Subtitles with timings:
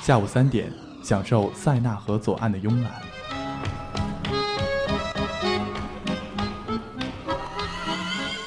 [0.00, 0.72] 下午三点，
[1.02, 2.90] 享受塞纳河左岸的慵懒。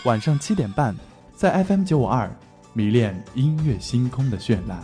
[0.03, 0.95] 晚上七点半，
[1.35, 2.29] 在 FM 九五二，
[2.73, 4.83] 迷恋音乐星空的绚烂。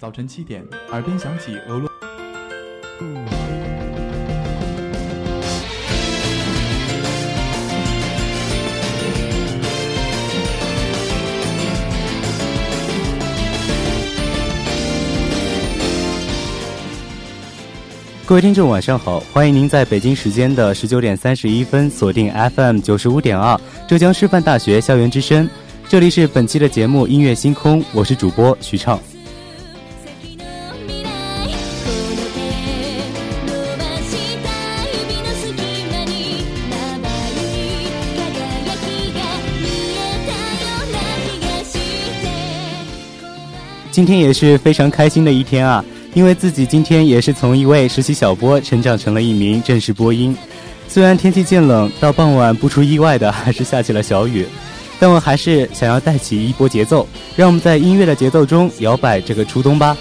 [0.00, 1.90] 早晨七点，耳边响起俄罗。
[18.24, 19.18] 各位听众，晚上好！
[19.32, 25.50] 欢迎您在北京时间的十九点三十一分锁定 FM 九十五点二浙江师范大学校园之声，
[25.88, 29.00] 这里是本期的节目音乐星空，我是主播徐畅。
[43.98, 45.84] 今天也是非常开心的一天啊！
[46.14, 50.36] 因为自己今天也是从一位实习小播成长成了一名正式播音，
[50.86, 54.46] 虽然天气渐冷，到傍晚不出意外的还是下起了小雨，
[55.00, 59.96] 但我还是想要带起一波节奏，让我们在音乐的节奏中摇摆这个初冬吧。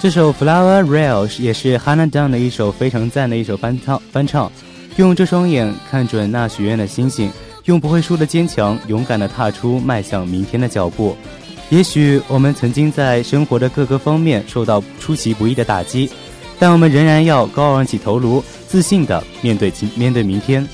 [0.00, 4.00] 这首《Flower Rail》也是 Hannah Dunn 的一首非常赞的一首翻唱。
[4.10, 4.50] 翻唱，
[4.96, 7.30] 用这双眼看准那许愿的星星，
[7.66, 11.14] 用不会输的坚强，勇敢地踏出迈向明天的脚步。
[11.68, 16.10] 也许我们曾经在生活的各个方面受到出其不意的打击，
[16.58, 20.66] 但我们仍然要高昂起头颅，自信地面对今面对明天。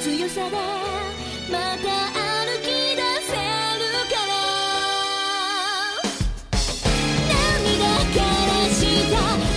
[0.00, 0.56] 強さで
[1.50, 2.64] また歩き
[2.96, 4.32] 出せるから。
[7.28, 7.82] 涙
[8.14, 8.80] からし
[9.10, 9.49] た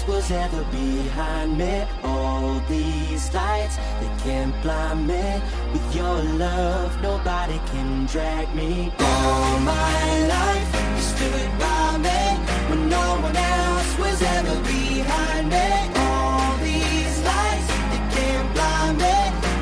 [0.00, 1.84] else was ever behind me.
[2.02, 5.40] All these lights, they can't blind me.
[5.72, 8.92] With your love, nobody can drag me.
[8.98, 12.20] All my life, you stood by me
[12.68, 15.68] when no one else was ever behind me.
[15.96, 19.16] All these lights, they can't blind me.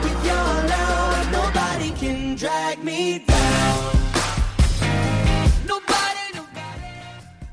[0.05, 3.97] With your love, nobody can drag me down.
[5.67, 6.89] Nobody, nobody.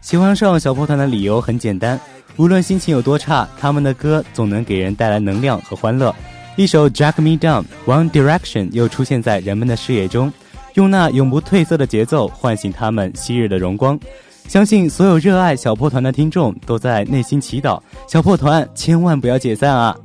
[0.01, 1.99] 喜欢上小破团的理由很简单，
[2.37, 6.13] 无论心情有多差，他们的歌总能给人带来能量和欢乐。
[6.57, 10.31] 一首《Drag Me Down》，One Direction 又出现在人们的视野中，
[10.73, 13.99] 用那永不褪色的节奏唤醒他们昔日的荣光。
[14.47, 19.95] 相信所有热爱小破团的听众都在内心祈祷，小破团千万不要解散啊！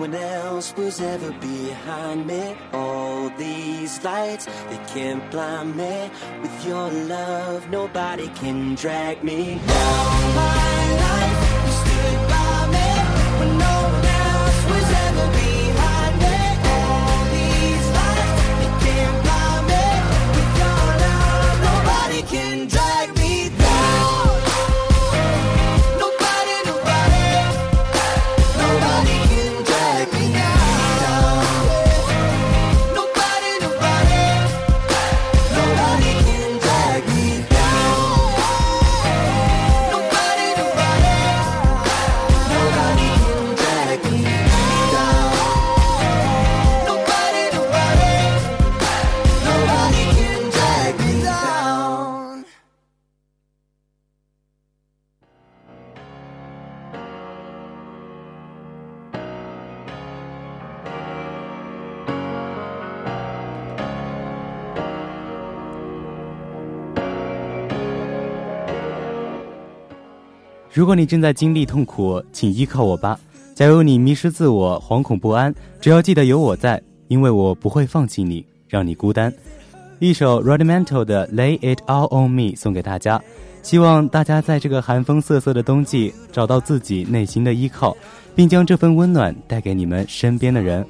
[0.00, 2.56] One else was ever behind me.
[2.72, 6.10] All these lights, they can't blind me.
[6.40, 10.34] With your love, nobody can drag me down.
[10.34, 11.19] My life,
[70.80, 73.20] 如果你正在经历痛苦，请依靠我吧。
[73.54, 79.30] 假如你迷失自我、惶恐不安，只要记得有我在，因为我不会放弃你，让你孤单。
[79.98, 83.22] 一首 Rudimental 的《Lay It All On Me》送给大家，
[83.62, 87.94] 希望大家在这个寒风瑟瑟的冬季找到自己内心的依靠，
[88.34, 90.86] 并将这份温暖带给你们身边的人。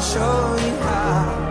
[0.00, 1.49] Show you how.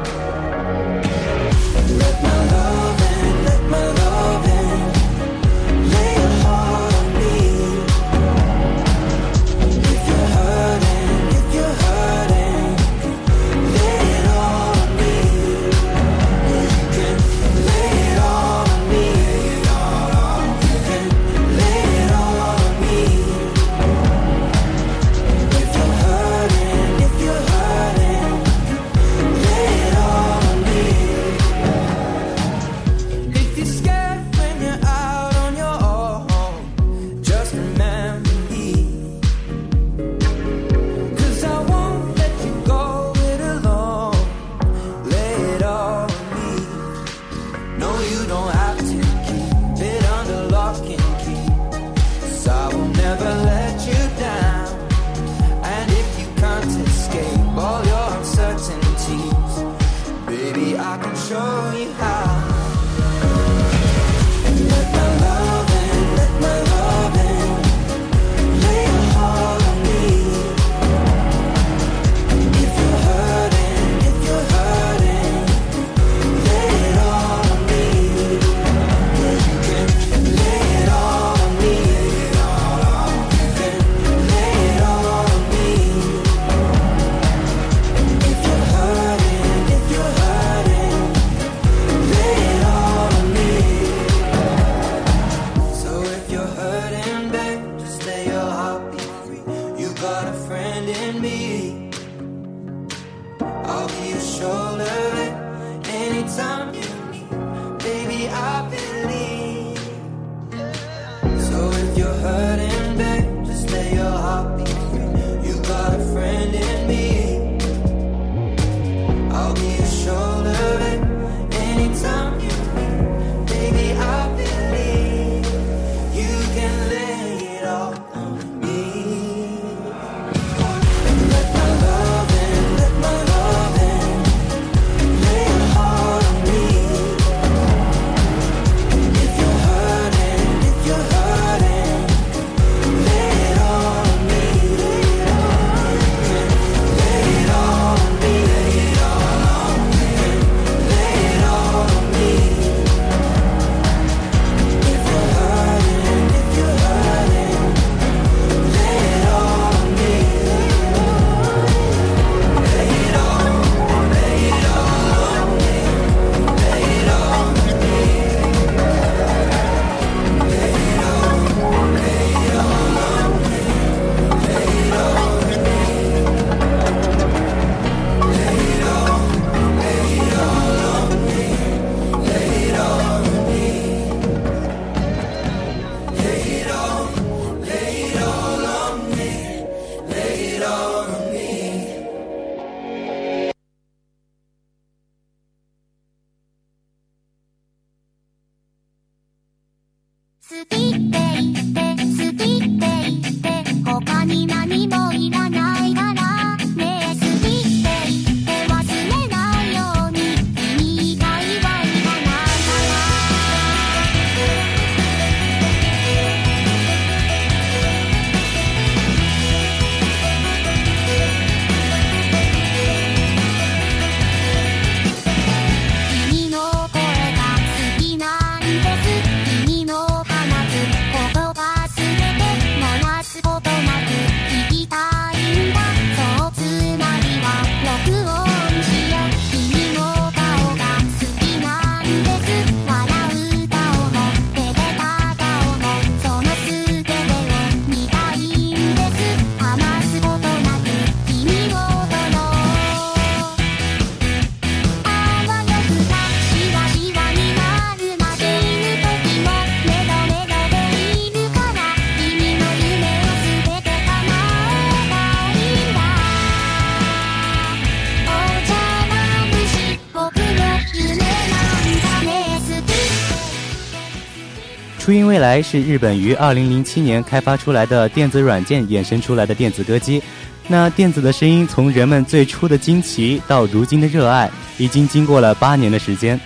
[275.49, 280.21] 还是日本于2007年开发出来的电子软件衍生出来的电子歌姬，
[280.67, 286.39] 那电子的声音从人们最初的惊奇到如今的热爱，已经经过了八年的时间。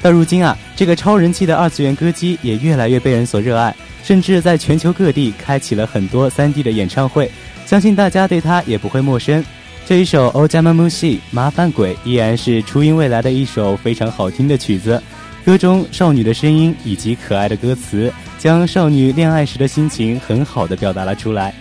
[0.00, 7.30] 到如今啊，这个超人气的二次元歌姬也越来越被人所热爱，甚至在全球各地开启了很多 3D 的演唱会。
[7.66, 9.44] 相信大家对它也不会陌生。
[9.84, 10.88] 这一首《Ojamajo》
[11.30, 15.02] 麻烦鬼依然是初音未来的一首非常好听的曲子。
[15.46, 21.54] 歌中少女的声音以及可爱的歌词将少女恋爱时的心情很好的表达了出来。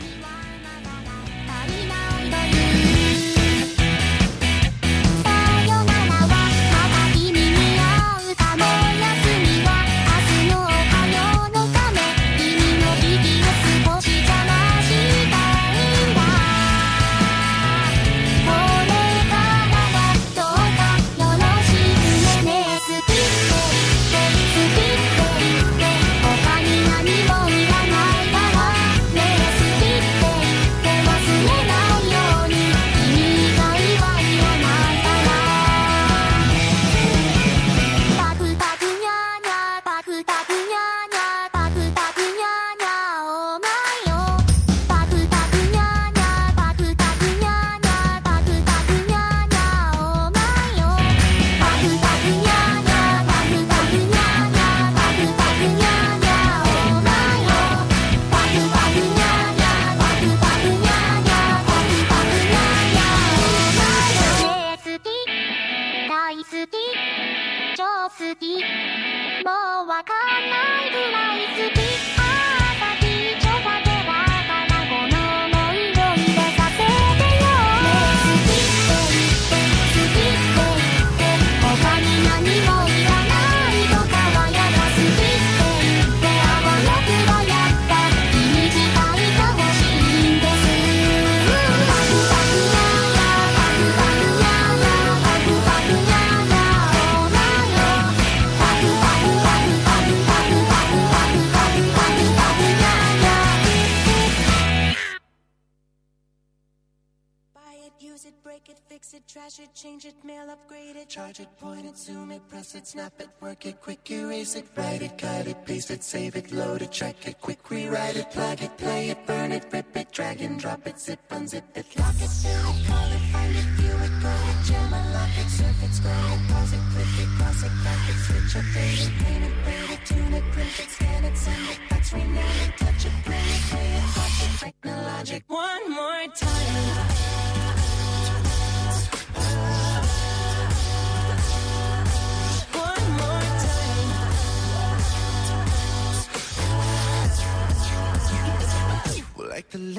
[113.67, 117.27] it, quick erase it, write it, cut it, paste it, save it, load it, check
[117.27, 120.85] it, quick rewrite it, plug it, play it, burn it, rip it, drag and drop
[120.87, 124.41] it, zip unzip it, lock it, fill it, call it, find it, view it, grow
[124.51, 127.71] it, jam it, lock it, surf it, scroll it, pause it, click it, cross it,
[127.81, 131.37] crack it, switch, update it, clean it, print it, tune it, print it, scan it,
[131.37, 135.91] send it, fax, rename it, touch it, print it, play it, watch it, technologic, one
[135.91, 137.34] more time.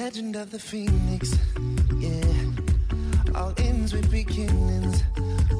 [0.07, 1.37] legend of the phoenix.
[1.97, 5.03] Yeah, all ends with beginnings.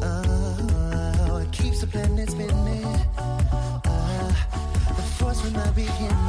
[0.01, 2.85] Oh, it keeps the planet spinning.
[3.17, 4.31] Uh,
[4.95, 6.26] the force from the beginning.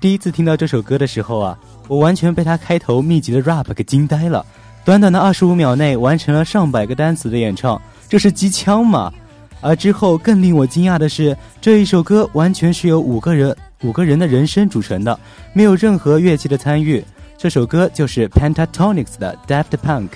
[0.00, 4.44] 第一次听到这首歌的时候啊，我完全被它开头密集的 rap 给惊呆了。
[4.84, 9.12] 短短的二十五秒内完成了上百个单词的演唱，这是机枪吗？
[9.60, 15.18] 而之后更令我惊讶的是，这一首歌完全是由五个人五个人的人声组成的，
[15.52, 17.04] 没有任何乐器的参与。
[17.36, 20.10] 这首歌就是 Pentatonix 的 Daft Punk、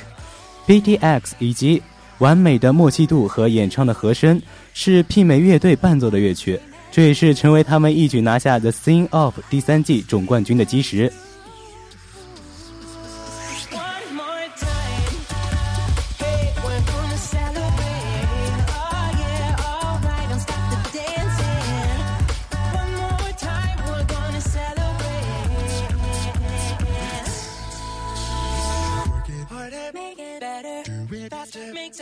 [0.66, 1.82] B T X 以及
[2.20, 4.40] 完美的默契度和演唱的和声
[4.72, 6.58] 是媲美乐队伴奏的乐曲，
[6.90, 11.12] 这也是成为他们一举拿下 The Sing Off 第三季总冠军的基石。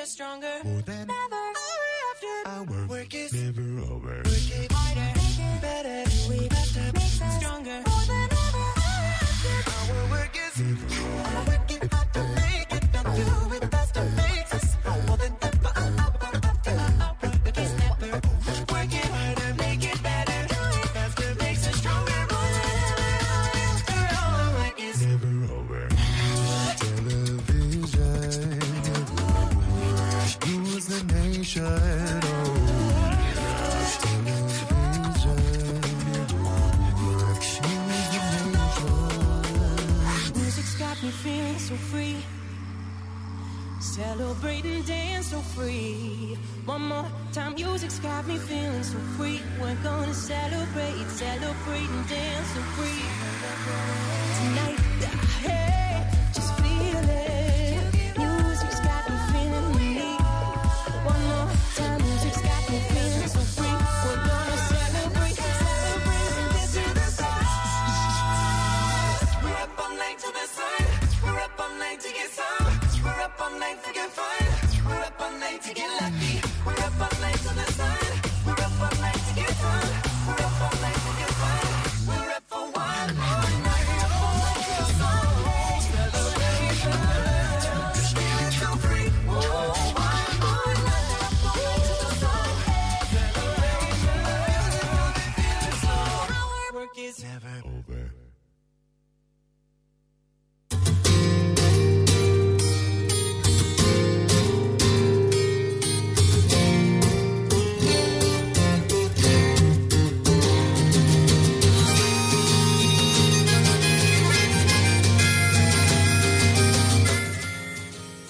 [0.08, 0.60] stronger.
[0.64, 1.36] More than ever.
[2.10, 4.22] After our work, work is never over.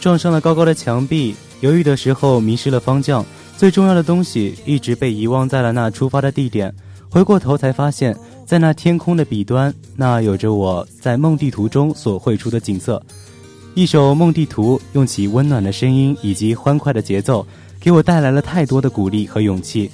[0.08, 3.22] 撞上了高高的墙壁，犹豫的时候迷失了方向，
[3.58, 6.74] 最重要的东西一直被遗忘在了那出发的地点。
[7.10, 8.16] 回过头才发现，
[8.46, 13.02] 在那天空的彼端，那有着我在梦地图中所绘出的景色。
[13.74, 17.46] 一首《梦地图》用其温暖的声音以及欢快的节奏，
[17.78, 19.90] 给我带来了太多的鼓励和勇气。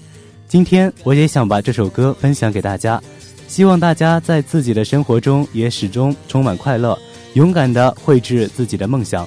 [0.47, 3.03] 今天我也想把这首歌分享给大家，
[3.49, 6.97] 希望大家在自己的生活中也始终充满快乐，
[7.33, 9.27] 勇敢地绘制自己的梦想。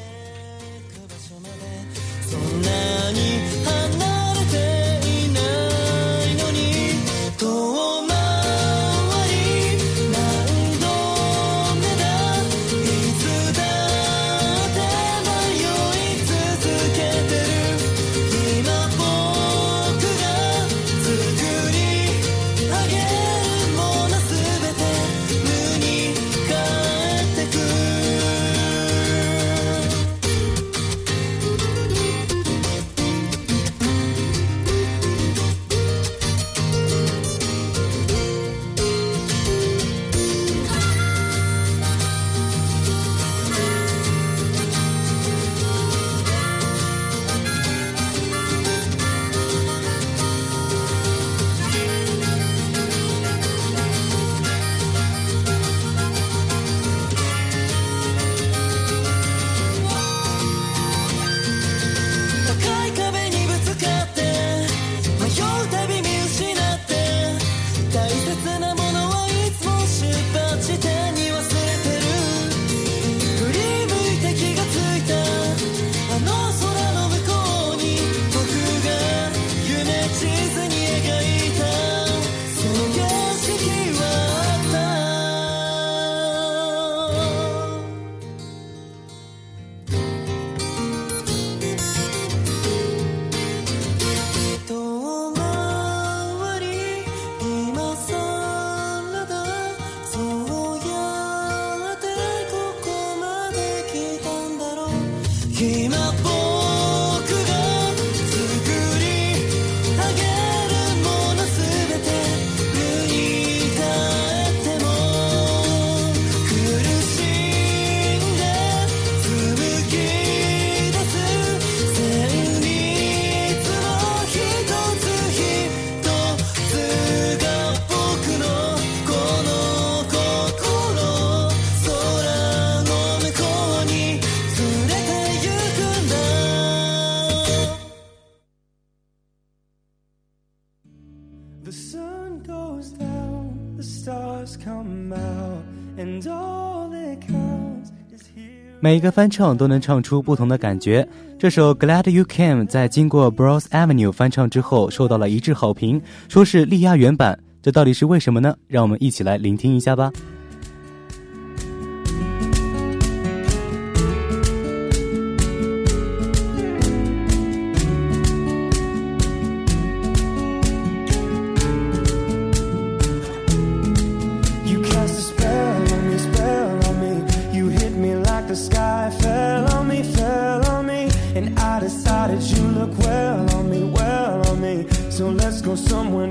[148.87, 151.05] 每一个翻唱都能唱出不同的感觉。
[151.37, 157.37] 这首《Glad You Came》在经过 Bros Avenue 翻唱之后，受到了一致好评，说是力压原版。
[157.61, 158.55] 这到底是为什么呢？
[158.65, 160.09] 让我们一起来聆听一下吧。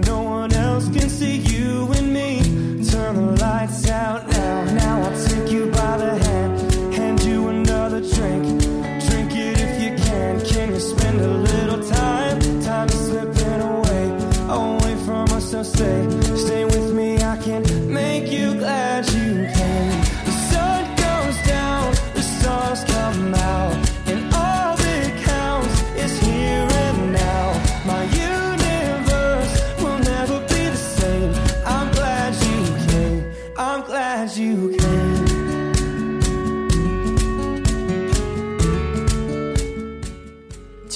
[0.00, 0.25] know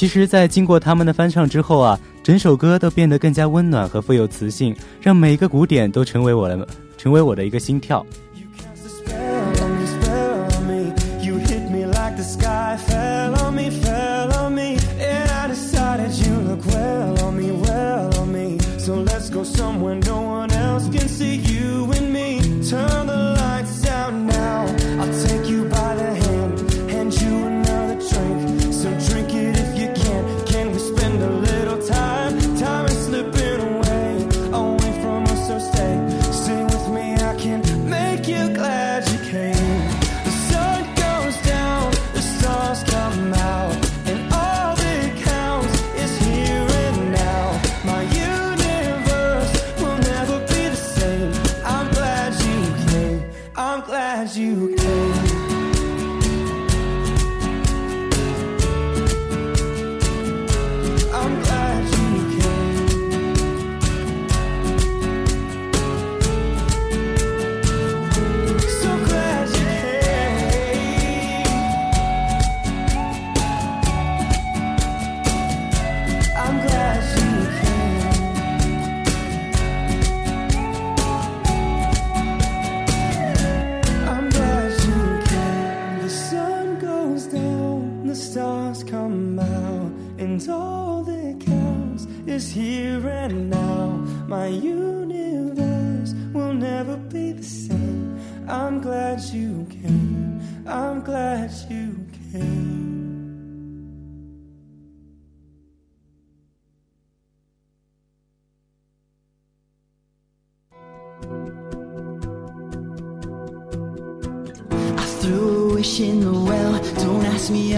[0.01, 8.07] 其实，在经过他们的翻唱之后啊，整首歌都变得更加温暖和富有磁性，让每一个鼓点都成为我的，成为我的一个心跳。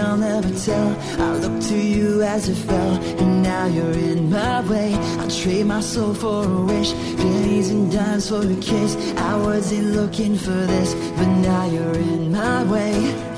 [0.03, 0.91] I'll never tell.
[1.21, 4.95] I looked to you as it fell, and now you're in my way.
[5.21, 8.97] I'll trade my soul for a wish, pennies and dimes for a kiss.
[9.17, 12.95] I wasn't looking for this, but now you're in my way.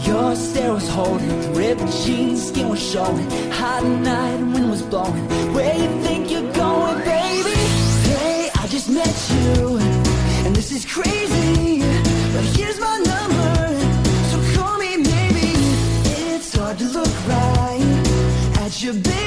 [0.08, 3.28] Your stare was holding, ripped jeans, skin was showing.
[3.52, 5.24] Hot night, wind was blowing.
[5.54, 7.58] Where you think you're going, baby?
[8.10, 9.78] Hey, I just met you,
[10.44, 11.73] and this is crazy.
[18.84, 19.23] you, baby.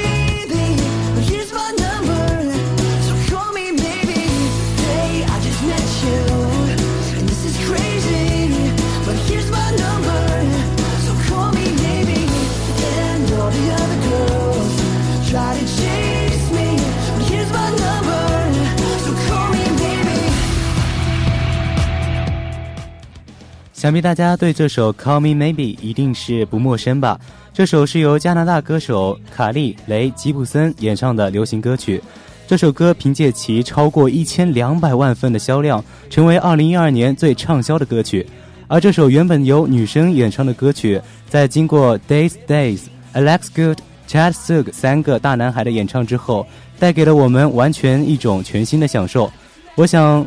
[23.78, 27.20] 想必大家对这首《Call Me Maybe》一定是不陌生吧？
[27.54, 32.02] 这首是由加拿大歌手卡利·雷·吉普森演唱的流行歌曲。
[32.48, 38.26] 这首歌凭借其超过一千两百万份的销量，成为二零一二年最畅销的歌曲。
[38.68, 42.80] 而这首原本由女生演唱的歌曲，在经过 Days Days、
[43.14, 43.78] Alex Good、
[44.10, 46.48] Chad Sug 三个大男孩的演唱之后，
[46.80, 49.32] 带给了我们完全一种全新的享受。
[49.76, 50.26] 我想，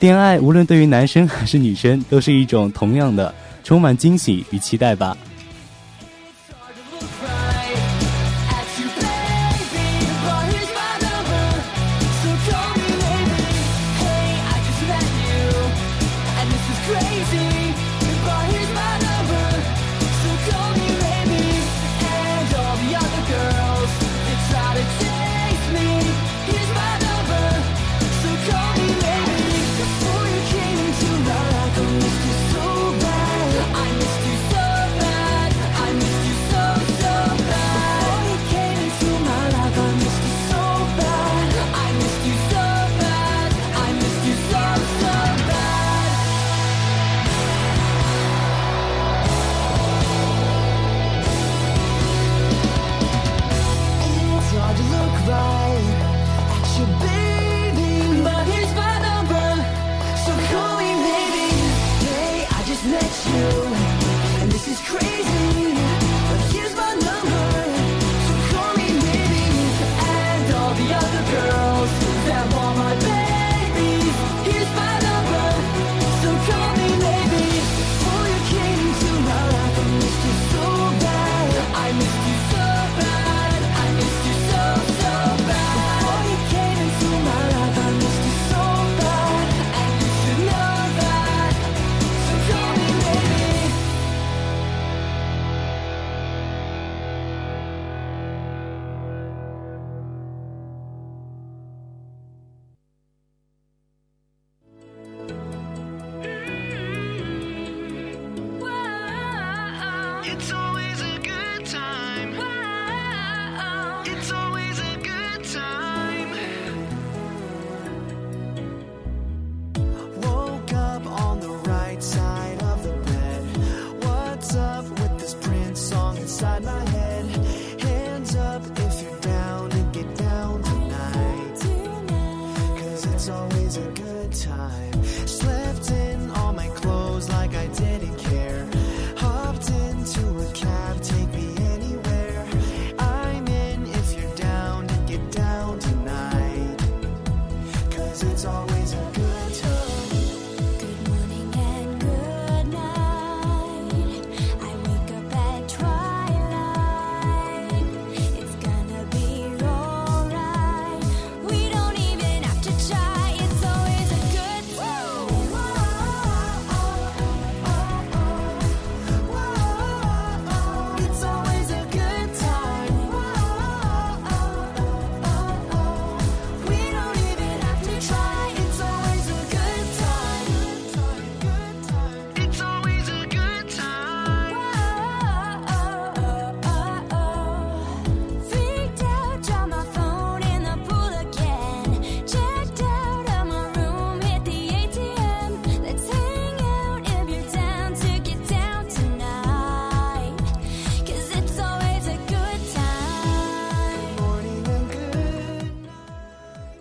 [0.00, 5.16] 恋爱无论对于男生还是女生，都是一种同样的充满惊喜与期待吧。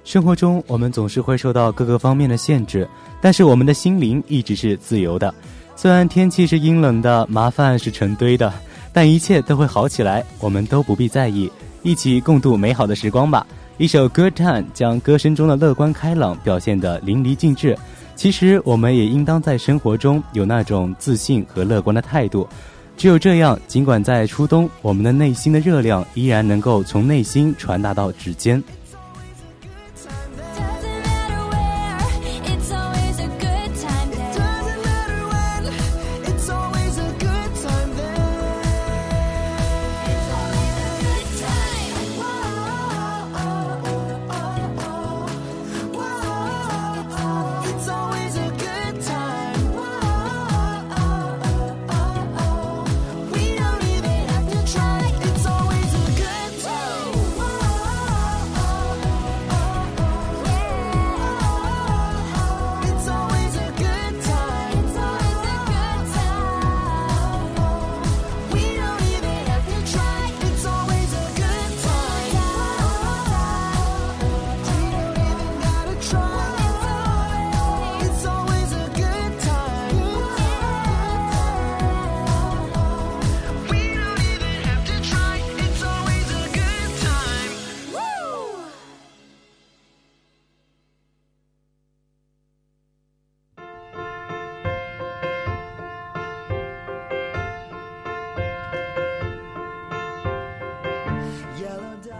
[0.10, 2.89] 生活中，我们总是会受到各个方面的限制，
[3.22, 5.32] 但是我们的心灵一直是自由的。
[5.76, 8.52] 虽然天气是阴冷的，麻烦是成堆的，
[8.91, 11.48] 但一切都会好起来，我们都不必在意，
[11.84, 13.45] 一起共度美好的时光吧。
[13.78, 17.78] 一首《Good Time》将歌声中的乐观开朗表现得淋漓尽致。
[18.15, 22.50] 其实，我们也应当在生活中有那种自信和乐观的态度。
[22.98, 28.62] 只有这样，尽管在初冬，我们的内心的热量依然能够从内心传达到指尖。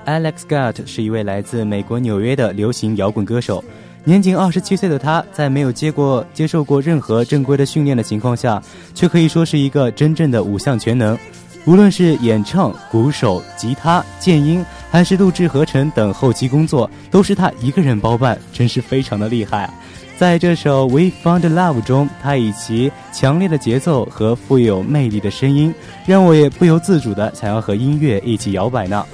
[0.06, 3.64] Alex Gott 是一位来自美国纽约的流行摇滚歌手。
[4.04, 8.62] 年仅二十七岁的他，在没有接过接受过任何正规的训练的情况下，
[8.96, 11.18] 却可以说是一个真正的五项全能。
[11.66, 19.70] 无论是演唱、鼓手、吉他、键音，还是录制、合成等后期工作，都是他一个人包办，真是非常的厉害！
[20.18, 25.74] 在这首《We Found Love》中，他以其强烈的节奏和富有魅力的声音，
[26.06, 29.06] 让我也不由自主的想要和音乐一起摇摆呢。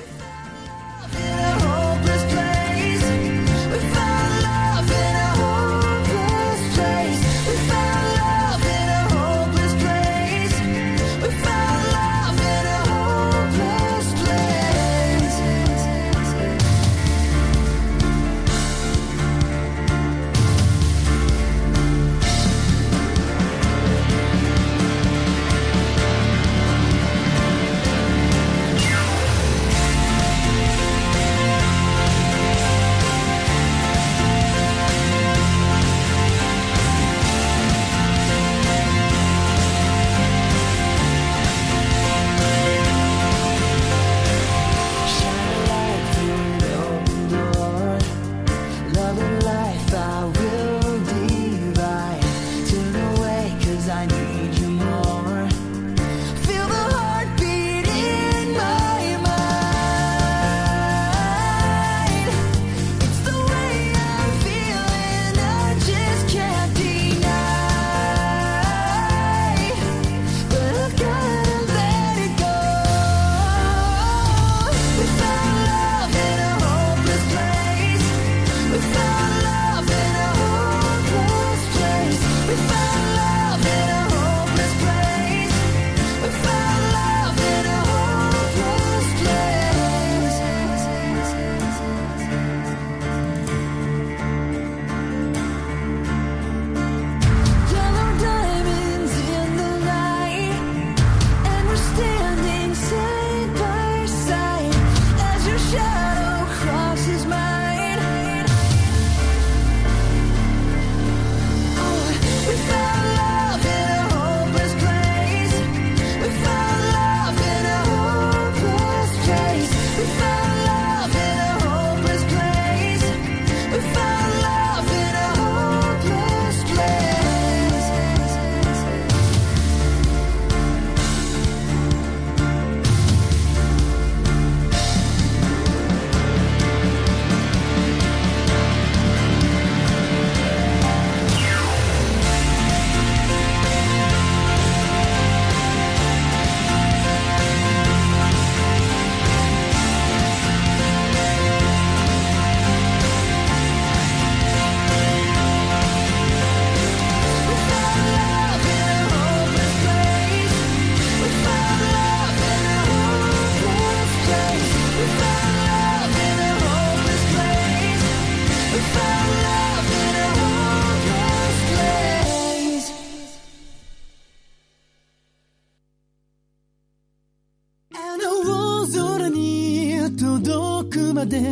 [181.14, 181.44] まで I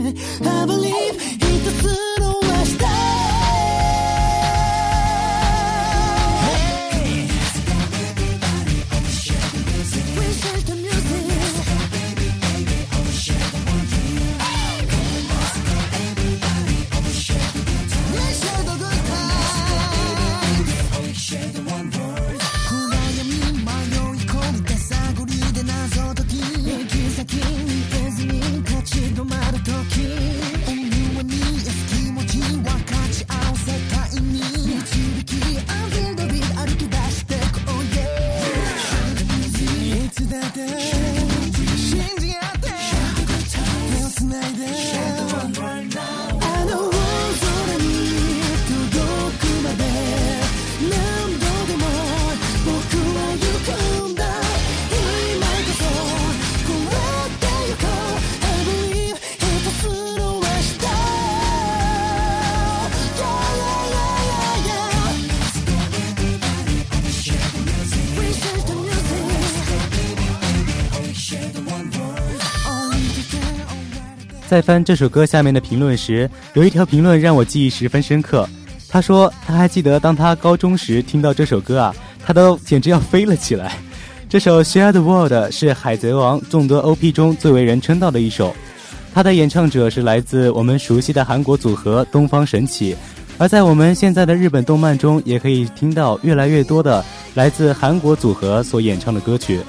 [0.66, 2.01] believe 一つの明
[74.53, 78.47] 在翻这首歌下面的评论时，有一条评论让我记忆十分深刻。
[78.87, 83.75] 他说他还记得当他高中时听到这首歌啊，他都简直要飞了起来。
[84.29, 88.55] 这首《Share the World》是《海贼王》众多 OP 中最为人称道的一首，
[89.11, 92.95] 它的演唱者是来自我们熟悉的韩国组合东方神起，
[93.39, 99.61] 而在我们现在的日本动漫中，也可以听到越来越多的来自韩国组合所演唱的歌曲。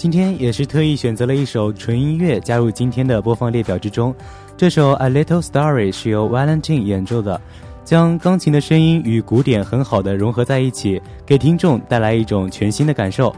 [0.00, 4.14] 今天也是特意选择了一首纯音乐加入今天的播放列表之中。
[4.56, 7.38] 这首《A Little Story》是由 Valentine 演奏的，
[7.84, 13.30] 将钢琴的声音与古典很好的融合在一起，给听众带来一种全新的感受。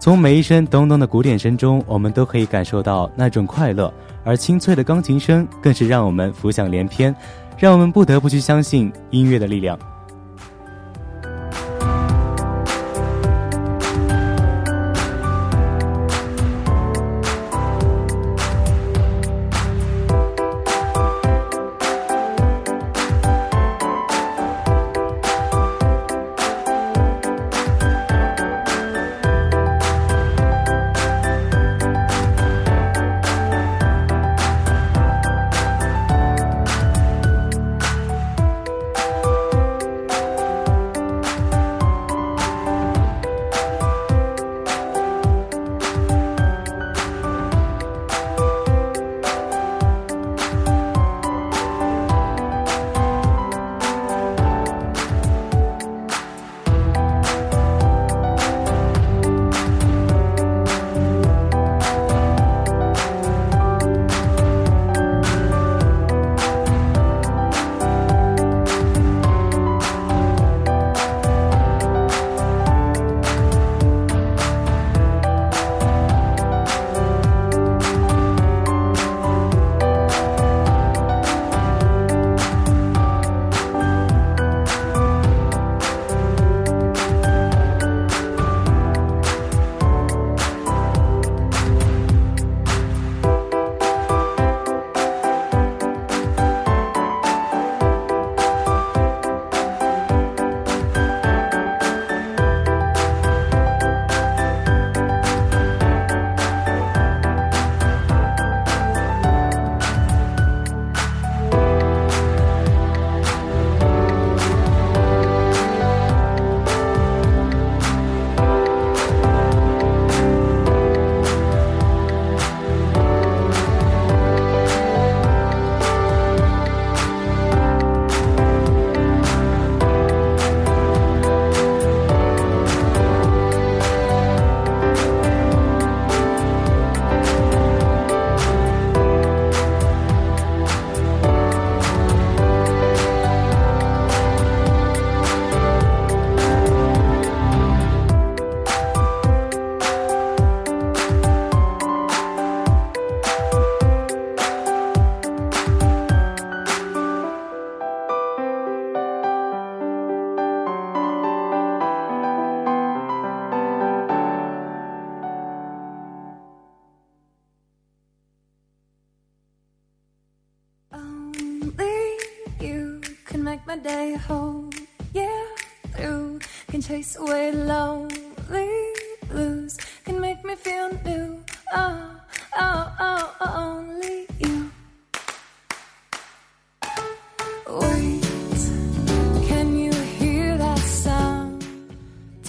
[0.00, 3.94] 从每一声咚咚的鼓点声中，我们都可以感受到那种快乐，
[4.24, 7.14] 而清脆的钢琴声更是让我们浮想联翩，
[7.56, 9.78] 让我们不得不去相信音乐的力量。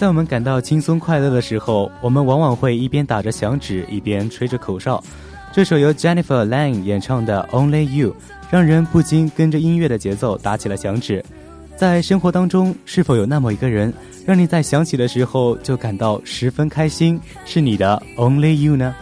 [0.00, 5.04] 在我们感到轻松快乐的时候，我们往往会一边打着响指，一边吹着口哨。
[5.52, 8.16] 这首由 Jennifer Lang 演唱的 Only You
[8.50, 11.22] 让人不禁跟着音乐的节奏打起了响指。
[11.76, 13.92] 在生活当中是否有那么一个人，
[14.24, 17.20] 让你在想起的时候就感到十分开心？
[17.44, 18.94] 是你的 Only You 呢？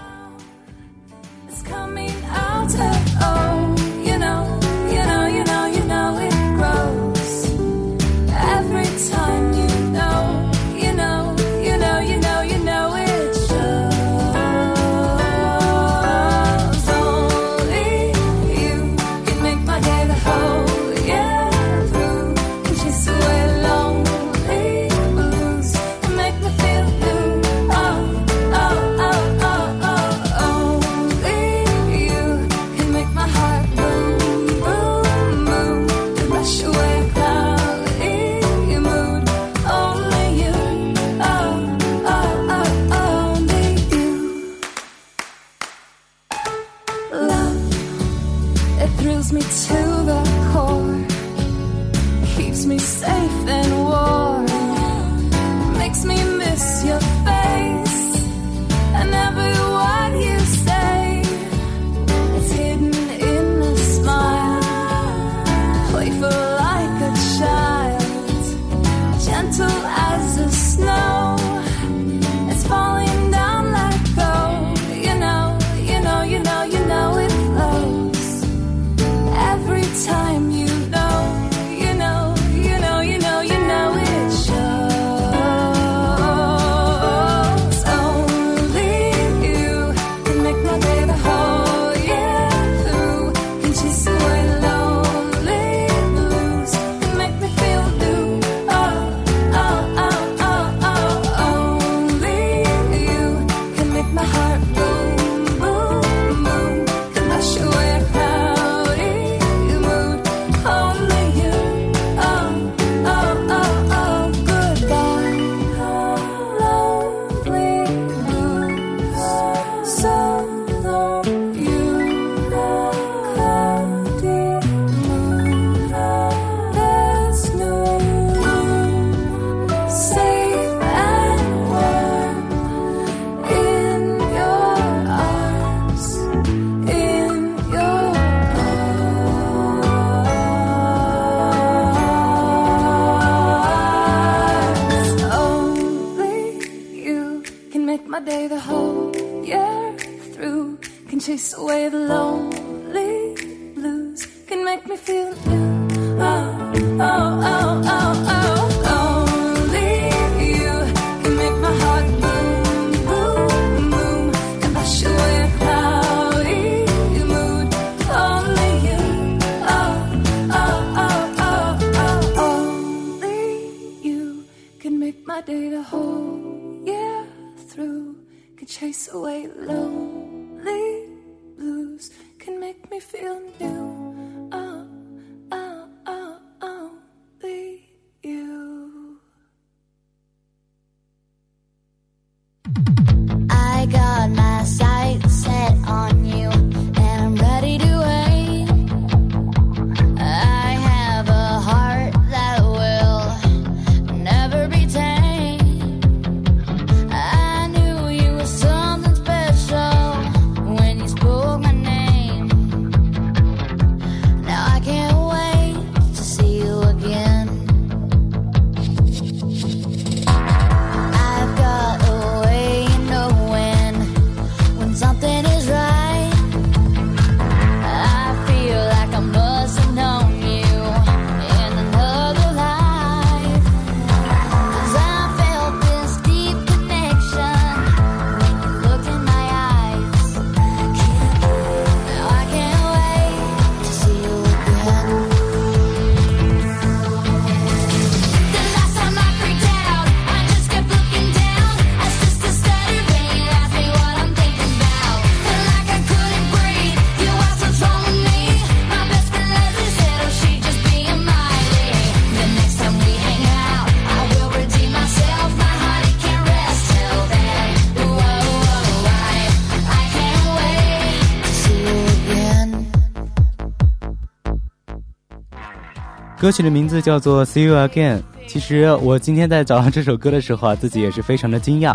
[276.49, 278.17] 歌曲的名字叫做《See You Again》。
[278.47, 281.95] 其实我今天在找到这首歌的时候啊，自己也是非常的惊讶，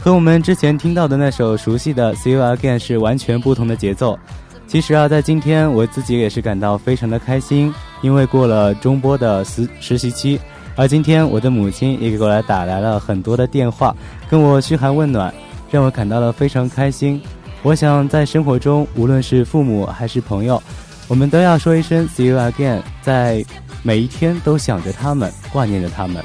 [0.00, 4.18] 和我们之前听到的那首熟悉的《See You Again》是完全不同的节奏。
[4.66, 10.40] 其实啊，在今天我自己也是感到非常的开心，因为过了中波的实实习期，
[10.74, 13.94] 而今天我的母亲也给我来打来了很多的电话，
[14.28, 15.32] 跟我嘘寒问暖，
[15.70, 17.22] 让我感到了非常开心。
[17.62, 20.60] 我想在生活中，无论是父母还是朋友，
[21.06, 23.44] 我们都要说一声 “see you again”，在
[23.82, 26.24] 每一天都想着他们，挂念着他们。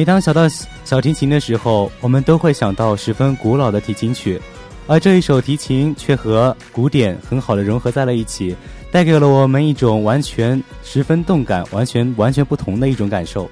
[0.00, 0.48] 每当想到
[0.82, 4.40] 小提琴的时候，我们都会想到十分古老的提琴曲，
[4.86, 8.56] 而这一首提琴却和古典很好的融合在了一起，
[8.90, 13.46] 带给了我们一种完全十分动感、完全完全不同的一种感受。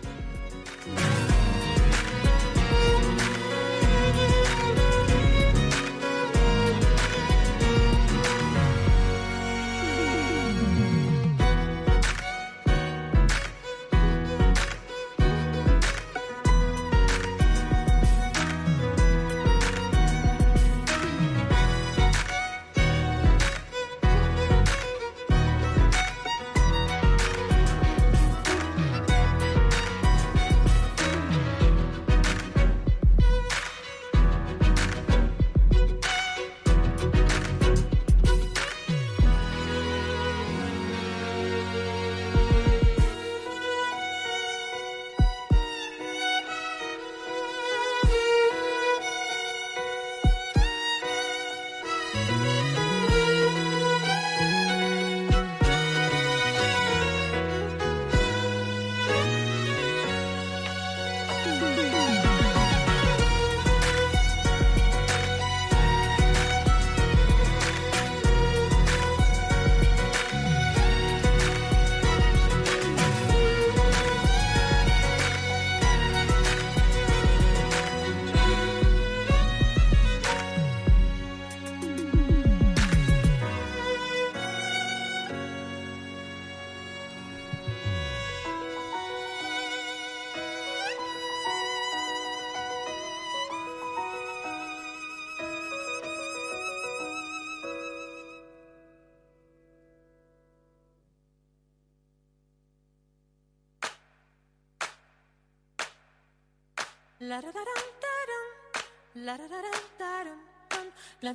[111.20, 111.30] We're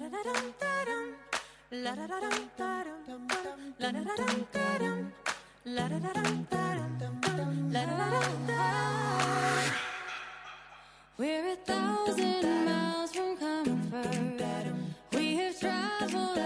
[11.52, 14.34] a thousand miles from comfort.
[15.12, 16.38] We have traveled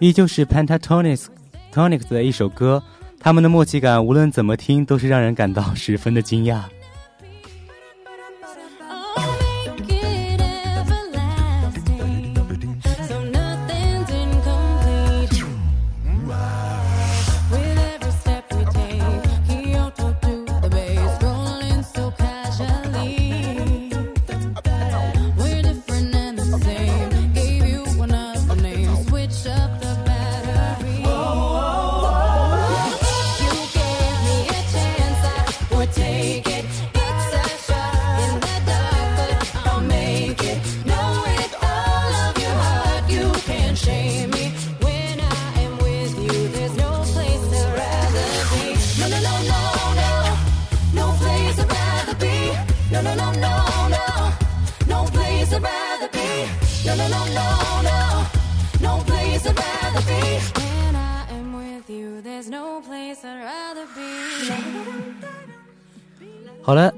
[0.00, 1.26] 依旧是 Pentatonix
[1.72, 2.82] Tonics 的一首歌，
[3.20, 6.62] 他们的默契感无论怎么听都是让人感到十分的惊讶。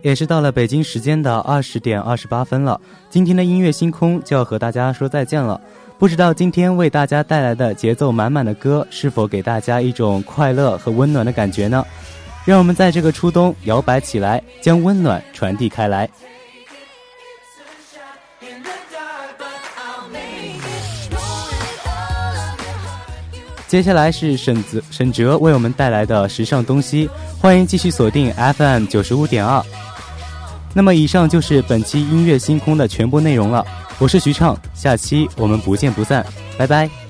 [0.03, 2.81] 也是到了北京时间的二十点二十八分了。
[3.09, 5.61] 今天的音乐星空就要和大家说再见了。
[5.99, 11.85] 不知道今天为大家带来的节奏满满的歌，是否给大家一种快乐和温暖的感觉呢？
[12.45, 16.11] 让我们在这个初冬摇摆起来，将温暖传递开来。
[23.69, 27.09] 接下来是沈泽沈哲为我们带来的时尚东西，
[27.41, 29.65] 欢迎继续锁定 FM 九十五点二。
[30.75, 33.65] 那么以上就是本期音乐星空的全部内容了，
[33.99, 36.25] 我是徐畅，下期我们不见不散，
[36.57, 37.02] 拜拜。